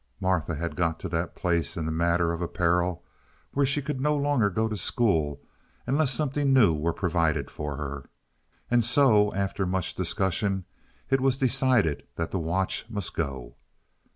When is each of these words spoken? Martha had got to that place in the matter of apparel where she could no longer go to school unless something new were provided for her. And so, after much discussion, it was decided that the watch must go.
Martha 0.19 0.55
had 0.55 0.75
got 0.75 0.99
to 0.99 1.07
that 1.07 1.35
place 1.35 1.77
in 1.77 1.85
the 1.85 1.91
matter 1.91 2.33
of 2.33 2.41
apparel 2.41 3.03
where 3.53 3.67
she 3.67 3.83
could 3.83 4.01
no 4.01 4.17
longer 4.17 4.49
go 4.49 4.67
to 4.67 4.75
school 4.75 5.39
unless 5.85 6.09
something 6.11 6.51
new 6.51 6.73
were 6.73 6.91
provided 6.91 7.51
for 7.51 7.75
her. 7.75 8.09
And 8.71 8.83
so, 8.83 9.31
after 9.35 9.67
much 9.67 9.93
discussion, 9.93 10.65
it 11.11 11.21
was 11.21 11.37
decided 11.37 12.01
that 12.15 12.31
the 12.31 12.39
watch 12.39 12.83
must 12.89 13.13
go. 13.13 13.57